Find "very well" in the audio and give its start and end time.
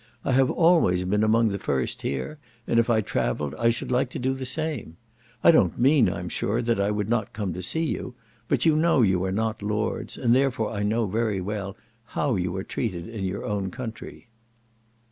11.05-11.77